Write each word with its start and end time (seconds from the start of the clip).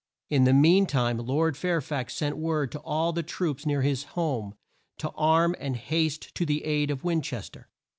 In 0.31 0.45
the 0.45 0.51
mean 0.53 0.87
time 0.87 1.19
Lord 1.19 1.55
Fair 1.55 1.79
fax 1.79 2.15
sent 2.15 2.35
word 2.35 2.71
to 2.71 2.79
all 2.79 3.13
the 3.13 3.21
troops 3.21 3.67
near 3.67 3.83
his 3.83 4.01
home 4.17 4.55
to 4.97 5.11
arm 5.11 5.55
and 5.59 5.75
haste 5.75 6.33
to 6.33 6.43
the 6.43 6.63
aid 6.65 6.89
of 6.89 7.03
Win 7.03 7.21
ches 7.21 7.49
ter. 7.51 7.67